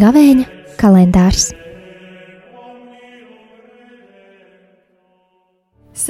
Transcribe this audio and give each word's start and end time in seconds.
Gavēņa 0.00 0.46
kalendārs 0.80 1.50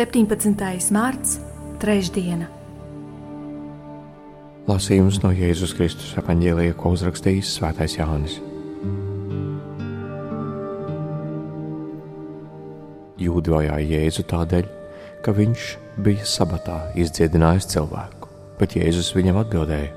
17. 0.01 0.55
mārts, 0.95 1.41
trešdiena. 1.83 2.47
Lasījums 4.71 5.19
no 5.25 5.33
Jēzus 5.35 5.75
Kristus 5.75 6.15
evanģēlija, 6.21 6.77
ko 6.79 6.95
uzrakstījis 6.95 7.57
Svētais 7.59 7.99
Jānis. 7.99 8.39
Jūdi 13.21 13.53
vajāja 13.53 13.85
Jēzu 13.85 14.25
tādēļ, 14.31 14.69
ka 15.21 15.35
viņš 15.37 15.65
bija 16.01 16.25
sabatā 16.25 16.79
izdziedinājis 16.97 17.69
cilvēku, 17.75 18.31
bet 18.57 18.79
Jēzus 18.79 19.13
viņam 19.13 19.43
atbildēja: 19.43 19.91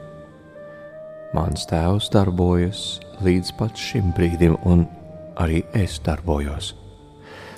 Mans 1.33 1.63
tēvs 1.69 2.11
darbojas 2.13 2.83
līdz 3.23 3.53
pat 3.57 3.79
šim 3.79 4.11
brīdim, 4.17 4.57
un 4.67 4.83
arī 5.39 5.63
es 5.73 6.01
darbojos. 6.03 6.73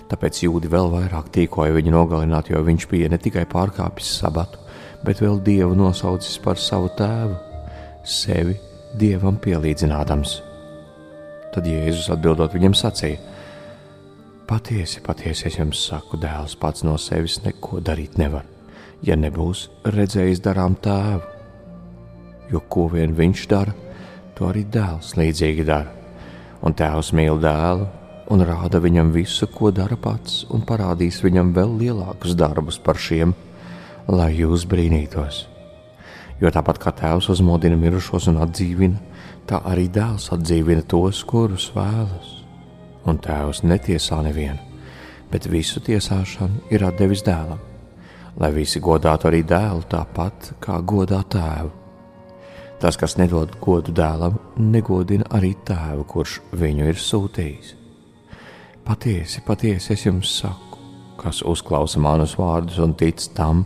Tāpēc 0.06 0.44
jūdi 0.46 0.70
vēl 0.70 0.92
vairāk 0.94 1.32
tīkoja 1.34 1.74
viņu 1.74 1.96
nogalināt, 1.96 2.52
jo 2.54 2.62
viņš 2.62 2.86
bija 2.92 3.10
ne 3.10 3.18
tikai 3.18 3.48
pārkāpis 3.50 4.12
sabatu, 4.20 4.62
bet 5.06 5.22
vēl 5.24 5.42
dievu 5.42 5.74
nosaucis 5.78 6.38
par 6.46 6.62
savu 6.62 6.92
tēvu, 6.98 7.40
sevi 8.06 8.60
dievam 8.94 9.42
pielīdzinādams. 9.42 10.38
Tad 11.56 11.66
Jēzus 11.66 12.12
atbildot 12.14 12.54
viņam 12.54 12.78
sacīja: 12.78 13.18
Patiesi, 14.46 15.00
patiesi 15.02 15.48
es 15.50 15.56
jums 15.58 15.80
saku, 15.88 16.20
dēls 16.22 16.54
pats 16.62 16.84
no 16.86 17.00
sevis 17.02 17.40
neko 17.42 17.80
darīt 17.82 18.20
nevar, 18.22 18.44
ja 19.02 19.16
nebūs 19.18 19.64
redzējis 19.90 20.44
darām 20.46 20.76
tēvu. 20.86 21.24
Jo 22.52 22.62
ko 22.70 22.84
vien 22.94 23.16
viņš 23.18 23.46
dara, 23.50 23.74
to 24.38 24.46
arī 24.52 24.62
dēls 24.70 25.16
līdzīgi 25.18 25.66
dara. 25.66 25.90
Un 26.62 26.78
tēvs 26.78 27.10
mīl 27.18 27.42
dēlu 27.42 27.90
un 28.30 28.46
rāda 28.46 28.84
viņam 28.86 29.10
visu, 29.18 29.50
ko 29.50 29.74
dara 29.74 29.98
pats, 29.98 30.44
un 30.54 30.62
parādīs 30.62 31.24
viņam 31.26 31.50
vēl 31.58 31.76
lielākus 31.82 32.38
darbus 32.38 32.78
par 32.78 33.02
šiem, 33.02 33.34
lai 34.06 34.30
jūs 34.44 34.70
brīnītos. 34.70 35.48
Jo 36.38 36.54
tāpat 36.54 36.84
kā 36.86 36.94
tēvs 36.94 37.34
uzmodina 37.34 37.82
mirušos 37.82 38.30
un 38.30 38.44
atdzīvina, 38.46 39.02
tā 39.50 39.66
arī 39.66 39.90
dēls 39.90 40.30
atdzīvina 40.38 40.86
tos, 40.86 41.26
kurus 41.26 41.72
vēlas. 41.74 42.45
Un 43.06 43.20
tēvs 43.22 43.62
netiesā 43.62 44.18
nevienu, 44.26 44.58
bet 45.30 45.46
visu 45.52 45.82
tiesāšanu 45.84 46.72
ir 46.74 46.86
devis 46.98 47.22
dēlam, 47.26 47.60
lai 48.42 48.52
visi 48.56 48.82
godātu 48.82 49.30
arī 49.30 49.44
dēlu 49.46 49.86
tāpat 49.90 50.56
kā 50.64 50.80
godā 50.82 51.22
tēvu. 51.30 51.72
Tas, 52.82 52.98
kas 52.98 53.16
nedod 53.18 53.54
godu 53.62 53.94
dēlam, 53.96 54.40
negodina 54.60 55.26
arī 55.38 55.54
tēvu, 55.66 56.04
kurš 56.10 56.40
viņu 56.58 56.90
ir 56.92 57.00
sūtījis. 57.00 57.76
Patiesi, 58.86 59.42
patiesi 59.46 59.94
es 59.96 60.06
jums 60.06 60.34
saku, 60.42 60.82
kas 61.18 61.40
uzklausa 61.42 62.02
manus 62.04 62.36
vārdus 62.38 62.78
un 62.84 62.94
tic 62.94 63.22
tam, 63.38 63.64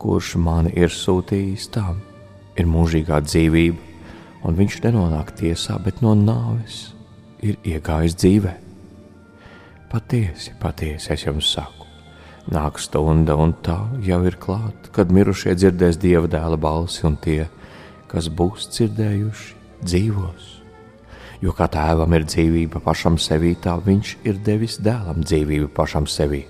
kurš 0.00 0.36
mani 0.40 0.72
ir 0.78 0.92
sūtījis, 0.92 1.68
tam 1.74 2.00
ir 2.56 2.68
mūžīgā 2.68 3.20
dzīvība, 3.26 3.90
un 4.46 4.56
viņš 4.58 4.80
nenonāk 4.86 5.34
tiesā, 5.38 5.78
bet 5.82 6.00
no 6.04 6.14
nāves 6.18 6.92
ir 7.42 7.58
iegājis 7.66 8.16
dzīvē. 8.18 8.54
Patiesi, 9.92 10.54
patiesi 10.60 11.12
es 11.12 11.26
jums 11.26 11.50
saku, 11.52 11.84
nāk 12.48 12.80
stunda, 12.80 13.36
un 13.36 13.52
tā 13.60 13.76
jau 14.06 14.22
ir 14.24 14.38
klāta, 14.40 14.88
kad 14.96 15.12
mirušie 15.12 15.52
dzirdēs 15.58 16.00
dieva 16.00 16.30
dēla 16.32 16.56
balsi, 16.56 17.04
un 17.04 17.20
tie, 17.20 17.44
kas 18.08 18.32
būs 18.32 18.70
dzirdējuši, 18.72 19.54
dzīvos 19.84 20.52
jo 21.42 21.52
kā 21.56 21.66
tēvam 21.70 22.14
ir 22.14 22.26
dzīvība 22.28 22.80
pašam 22.84 23.18
sevī, 23.20 23.56
tā 23.58 23.74
viņš 23.82 24.14
ir 24.28 24.38
devis 24.46 24.78
dēlam 24.82 25.24
dzīvību 25.26 25.72
pašam 25.74 26.06
sevī, 26.06 26.44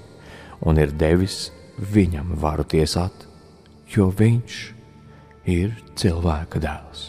un 0.68 0.80
ir 0.82 0.92
devis 0.92 1.46
viņam 1.94 2.34
varu 2.42 2.66
tiesāt, 2.68 3.26
jo 3.94 4.10
viņš 4.12 4.60
ir 5.48 5.72
cilvēka 5.96 6.60
dēls. 6.62 7.08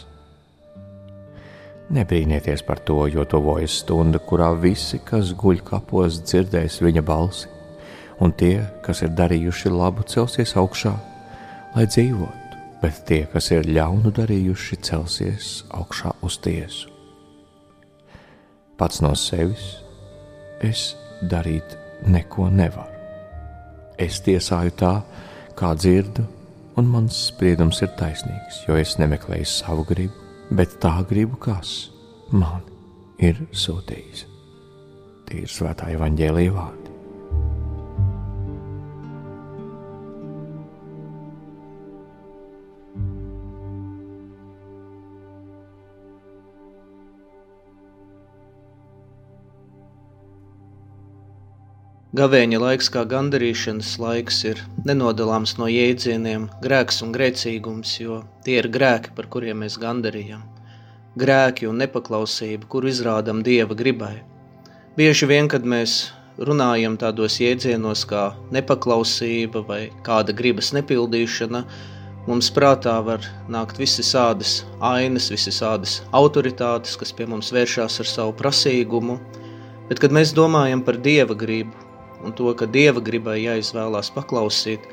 Nebrīnieties 1.92 2.62
par 2.64 2.80
to, 2.80 3.02
jo 3.12 3.26
tuvojas 3.28 3.80
stunda, 3.82 4.18
kurā 4.18 4.52
visi, 4.56 5.02
kas 5.04 5.34
guļ 5.36 5.60
kapos, 5.66 6.22
dzirdēs 6.24 6.80
viņa 6.80 7.04
balsi, 7.04 7.50
un 8.24 8.32
tie, 8.32 8.62
kas 8.86 9.02
ir 9.04 9.12
darījuši 9.18 9.74
labu, 9.74 10.06
celsies 10.08 10.56
augšā, 10.56 10.94
lai 11.76 11.84
dzīvotu, 11.90 12.64
bet 12.80 13.04
tie, 13.08 13.24
kas 13.28 13.52
ir 13.52 13.68
ļaunu 13.68 14.14
darījuši, 14.16 14.80
celsies 14.88 15.54
augšā 15.76 16.16
uz 16.24 16.40
tiesu 16.40 16.94
pats 18.78 19.00
no 19.04 19.12
sevis 19.18 19.66
es 20.64 20.94
darīt 21.30 21.76
neko 22.10 22.48
nevaru. 22.50 22.90
Es 24.00 24.18
tiesāju 24.26 24.74
tā, 24.80 24.94
kā 25.54 25.70
dzirdu, 25.78 26.24
un 26.80 26.88
mans 26.90 27.20
spriedums 27.30 27.82
ir 27.84 27.92
taisnīgs, 27.98 28.64
jo 28.66 28.78
es 28.80 28.96
nemeklēju 28.98 29.46
savu 29.46 29.86
gribu, 29.86 30.23
bet 30.54 30.78
tā 30.82 30.94
gribu, 31.08 31.38
kas 31.40 31.90
man 32.32 32.62
ir 33.18 33.40
sūtījis. 33.54 34.24
Tie 35.28 35.44
ir 35.44 35.50
svētā 35.50 35.90
evaņģēlīja 35.96 36.54
vārdi. 36.54 36.83
Gavēņa 52.14 52.58
laiks 52.62 52.86
kā 52.94 53.00
gandarīšanas 53.10 53.88
laiks 53.98 54.36
ir 54.46 54.60
nenodalāms 54.86 55.56
no 55.58 55.66
jēdzieniem 55.66 56.44
grēks 56.62 57.00
un 57.02 57.10
grēcīgums, 57.16 57.94
jo 57.98 58.20
tie 58.46 58.60
ir 58.60 58.68
grēki, 58.76 59.10
par 59.16 59.26
kuriem 59.32 59.64
mēs 59.64 59.74
gandarījam. 59.82 60.44
Grēki 61.18 61.66
un 61.66 61.82
nepaklausība, 61.82 62.68
kuru 62.70 62.92
izrādam 62.92 63.40
Dieva 63.42 63.74
gribai. 63.74 64.12
Bieži 64.94 65.26
vien, 65.26 65.50
kad 65.50 65.66
mēs 65.66 66.12
runājam 66.38 66.94
tādos 67.02 67.40
jēdzienos 67.42 68.06
kā 68.06 68.28
nepaklausība 68.54 69.64
vai 69.66 69.80
kāda 70.06 70.36
gribas 70.38 70.70
nepildīšana, 70.76 71.64
mums 72.28 72.52
prātā 72.54 72.94
var 73.08 73.26
nākt 73.50 73.82
visas 73.82 74.14
ainas, 74.14 75.32
visas 75.34 75.58
autoritātes, 76.14 76.94
kas 76.94 77.10
pie 77.10 77.26
mums 77.26 77.50
vēršas 77.50 77.98
ar 78.06 78.12
savu 78.12 78.38
prasīgumu, 78.38 79.18
bet 79.90 79.98
kad 79.98 80.14
mēs 80.14 80.30
domājam 80.30 80.86
par 80.86 81.02
Dieva 81.02 81.34
gribu, 81.34 81.83
un 82.24 82.32
to, 82.36 82.50
ka 82.56 82.66
Dieva 82.66 83.02
gribai 83.04 83.42
jāizvēlās 83.42 84.10
paklausīt, 84.14 84.86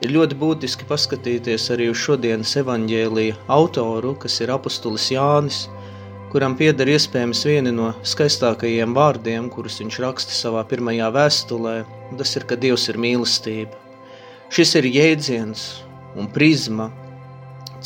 ir 0.00 0.14
ļoti 0.14 0.38
būtiski 0.40 0.88
paskatīties 0.88 1.68
arī 1.74 1.90
uz 1.92 2.00
šodienas 2.00 2.56
evaņģēlīja 2.62 3.36
autoru, 3.52 4.14
kas 4.22 4.40
ir 4.40 4.52
apustulis 4.54 5.10
Jānis, 5.12 5.66
kuram 6.32 6.54
pieder 6.56 6.88
iespējams 6.88 7.42
vieni 7.48 7.74
no 7.74 7.90
skaistākajiem 8.06 8.94
vārdiem, 8.96 9.50
kurus 9.52 9.80
viņš 9.82 10.00
raksta 10.04 10.36
savā 10.36 10.64
pirmajā 10.70 11.10
vēstulē, 11.16 11.76
un 12.10 12.20
tas 12.20 12.34
ir, 12.38 12.46
ka 12.48 12.58
Dievs 12.60 12.88
ir 12.92 13.00
mīlestība. 13.02 13.76
Šis 14.50 14.74
ir 14.80 14.88
jēdziens 14.90 15.66
un 16.18 16.30
prizma, 16.34 16.88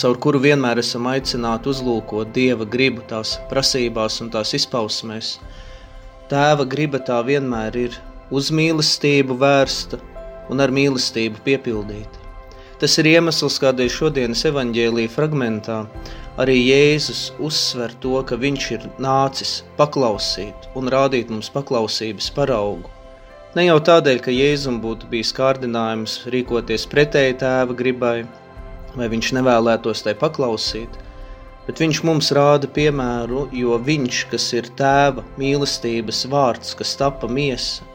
caur 0.00 0.16
kuru 0.20 0.40
vienmēr 0.44 0.80
esam 0.80 1.08
aicināti 1.10 1.70
uzlūkot 1.72 2.32
Dieva 2.36 2.66
gribu 2.68 3.04
tās 3.08 3.36
prasībās 3.50 4.20
un 4.24 4.30
tās 4.32 4.54
izpausmēs. 4.56 5.38
Tēva 6.30 6.64
griba 6.68 7.00
tā 7.04 7.18
vienmēr 7.26 7.76
ir 7.76 7.98
uz 8.30 8.50
mīlestību 8.54 9.36
vērsta 9.40 10.00
un 10.52 10.60
ar 10.60 10.72
mīlestību 10.74 11.42
piepildīta. 11.44 12.20
Tas 12.80 12.98
ir 13.00 13.08
iemesls, 13.08 13.60
kādēļ 13.62 13.90
šodienas 13.92 14.42
evaņģēlīja 14.50 15.12
fragmentā 15.12 15.76
arī 16.40 16.56
Jēzus 16.58 17.28
uzsver 17.38 17.94
to, 18.02 18.16
ka 18.26 18.36
viņš 18.40 18.66
ir 18.74 18.88
nācis 19.02 19.52
paklausīt 19.78 20.68
un 20.76 20.90
rādīt 20.92 21.30
mums 21.30 21.52
paklausības 21.54 22.32
paraugu. 22.34 22.90
Ne 23.54 23.68
jau 23.68 23.78
tādēļ, 23.86 24.18
ka 24.18 24.34
Jēzum 24.34 24.80
būtu 24.82 25.06
bijis 25.12 25.30
kārdinājums 25.36 26.24
rīkoties 26.34 26.88
pretēji 26.90 27.38
tēva 27.44 27.76
gribai, 27.78 28.16
vai 28.98 29.08
viņš 29.12 29.30
nevēlētos 29.38 30.02
tai 30.02 30.16
paklausīt, 30.18 30.98
bet 31.68 31.78
viņš 31.80 32.02
mums 32.04 32.32
rāda 32.34 32.66
piemēru, 32.66 33.46
jo 33.54 33.78
viņš, 33.78 34.24
kas 34.32 34.50
ir 34.58 34.70
tēva 34.74 35.22
mīlestības 35.38 36.24
vārds, 36.34 36.74
kas 36.78 36.96
tapa 36.98 37.30
miesa, 37.30 37.86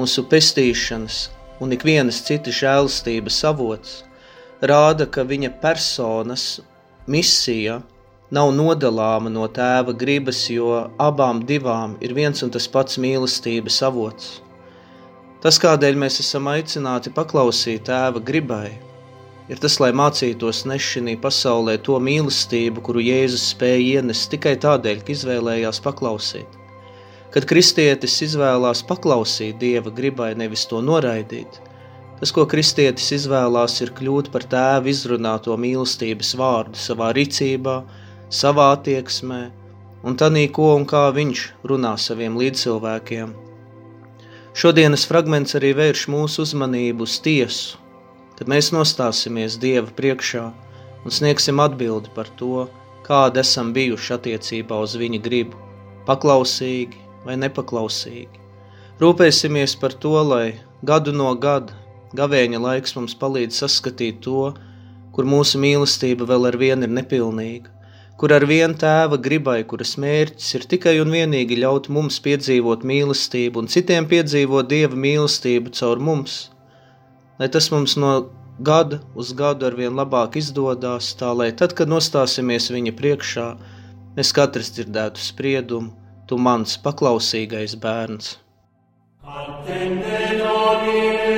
mūsu 0.00 0.24
pestīšanas 0.32 1.28
un 1.60 1.76
ikvienas 1.76 2.22
citas 2.24 2.56
žēlastības 2.56 3.38
avots, 3.44 3.96
rāda, 4.64 5.04
ka 5.04 5.24
viņa 5.28 5.52
personas 5.60 6.44
misija 7.10 7.80
nav 8.32 8.52
nodalāma 8.56 9.32
no 9.32 9.48
tēva 9.50 9.92
gribas, 10.02 10.44
jo 10.48 10.86
abām 11.02 11.42
divām 11.46 11.98
ir 12.00 12.14
viens 12.16 12.40
un 12.46 12.52
tas 12.54 12.68
pats 12.70 13.00
mīlestības 13.02 13.80
avots. 13.88 14.30
Tas, 15.44 15.58
kādēļ 15.60 15.98
mēs 16.00 16.20
esam 16.24 16.48
aicināti 16.52 17.12
paklausīt 17.16 17.86
tēva 17.88 18.22
gribai, 18.24 18.70
ir 19.52 19.60
tas, 19.60 19.78
lai 19.82 19.90
mācītos 19.96 20.62
nešķinī 20.68 21.16
pasaulē 21.20 21.76
to 21.84 21.98
mīlestību, 22.08 22.84
kuru 22.86 23.04
Jēzus 23.04 23.50
spēja 23.54 24.00
ienest 24.00 24.30
tikai 24.32 24.56
tādēļ, 24.64 25.04
ka 25.04 25.16
izvēlējās 25.16 25.84
paklausīt. 25.84 26.59
Kad 27.30 27.44
kristietis 27.46 28.16
izvēlās 28.26 28.80
paklausīt 28.86 29.60
Dieva 29.60 29.92
gribai, 29.94 30.32
nevis 30.34 30.64
to 30.66 30.80
noraidīt, 30.82 31.60
tas, 32.18 32.32
ko 32.34 32.42
kristietis 32.50 33.06
izvēlās, 33.14 33.76
ir 33.84 33.92
kļūt 33.94 34.32
par 34.34 34.42
tēvu 34.50 34.90
izrunāto 34.90 35.54
mīlestības 35.54 36.32
vārdu 36.40 36.80
savā 36.84 37.12
rīcībā, 37.14 37.76
savā 38.34 38.64
attieksmē, 38.74 39.38
un 40.02 40.16
tanī, 40.18 40.48
ko 40.50 40.72
un 40.74 40.86
kā 40.90 41.04
viņš 41.14 41.44
runā 41.70 41.92
saviem 42.02 42.38
līdzcilvēkiem. 42.40 43.30
Šodienas 44.60 45.06
fragments 45.06 45.54
arī 45.54 45.70
vērš 45.78 46.08
mūsu 46.10 46.42
uzmanību 46.42 47.06
uz 47.06 47.20
tiesu, 47.22 47.78
kad 48.40 48.50
mēs 48.50 48.72
nostāsimies 48.74 49.60
Dieva 49.62 49.86
priekšā 50.00 50.42
un 51.04 51.14
sniegsim 51.14 51.62
atbildi 51.62 52.10
par 52.16 52.26
to, 52.42 52.66
kāda 53.06 53.44
esam 53.46 53.70
bijuši 53.76 54.16
attiecībā 54.18 54.80
uz 54.82 54.98
viņa 54.98 55.22
gribu, 55.22 55.62
paklausīgi 56.10 57.06
vai 57.26 57.36
nepaklausīgi. 57.40 58.40
Rūpēsimies 59.00 59.76
par 59.80 59.94
to, 59.96 60.16
lai 60.24 60.60
gadu 60.84 61.12
no 61.16 61.32
gada 61.36 61.76
gavēņa 62.16 62.60
laiks 62.60 62.96
mums 62.96 63.14
palīdz 63.18 63.62
saskatīt 63.62 64.18
to, 64.24 64.50
kur 65.14 65.28
mūsu 65.28 65.60
mīlestība 65.62 66.26
vēl 66.28 66.48
ar 66.50 66.58
vienu 66.60 66.86
ir 66.86 66.92
nepilnīga, 66.96 67.70
kur 68.20 68.34
ar 68.34 68.46
vienu 68.50 68.76
tēva 68.80 69.18
gribai, 69.22 69.60
kuras 69.70 69.96
mērķis 70.00 70.50
ir 70.58 70.66
tikai 70.74 70.96
un 71.02 71.14
vienīgi 71.14 71.60
ļaut 71.62 71.88
mums 71.92 72.18
piedzīvot 72.24 72.84
mīlestību 72.90 73.62
un 73.62 73.70
citiem 73.72 74.08
piedzīvot 74.10 74.68
dieva 74.70 74.98
mīlestību 75.06 75.72
caur 75.78 76.02
mums, 76.10 76.42
lai 77.40 77.48
tas 77.48 77.70
mums 77.74 77.96
no 77.96 78.12
gada 78.60 79.00
uz 79.16 79.32
gadu 79.36 79.70
ar 79.70 79.78
vien 79.78 79.96
labāk 79.96 80.36
izdodas, 80.36 81.14
tā 81.16 81.32
lai 81.32 81.50
tad, 81.56 81.72
kad 81.78 81.88
nostāsimies 81.88 82.68
viņa 82.74 82.92
priekšā, 82.98 83.46
mēs 84.18 84.34
katrs 84.36 84.74
dzirdētu 84.76 85.22
spriedumu, 85.24 85.94
tu 86.30 86.38
mans 86.38 86.78
paklausīgais 86.84 87.74
bērns. 87.82 88.36
Attende 89.26 90.22
Domine. 90.38 91.30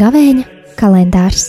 Gavēņa 0.00 0.44
kalendārs 0.78 1.48